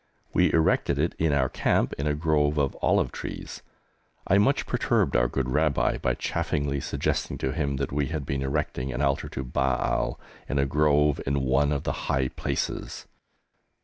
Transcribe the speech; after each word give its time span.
We 0.33 0.51
erected 0.51 0.97
it 0.97 1.13
in 1.19 1.31
our 1.31 1.47
camp 1.47 1.93
in 1.93 2.07
a 2.07 2.15
grove 2.15 2.57
of 2.57 2.75
olive 2.81 3.11
trees. 3.11 3.61
I 4.25 4.39
much 4.39 4.65
perturbed 4.65 5.15
our 5.15 5.27
good 5.27 5.49
Rabbi 5.51 5.99
by 5.99 6.15
chaffingly 6.15 6.79
suggesting 6.79 7.37
to 7.37 7.51
him 7.51 7.75
that 7.75 7.91
we 7.91 8.07
had 8.07 8.25
been 8.25 8.41
erecting 8.41 8.91
an 8.91 9.03
altar 9.03 9.29
to 9.29 9.43
Baal, 9.43 10.19
in 10.49 10.57
a 10.57 10.65
grove, 10.65 11.21
in 11.27 11.43
one 11.43 11.71
of 11.71 11.83
the 11.83 12.07
high 12.09 12.29
places! 12.29 13.05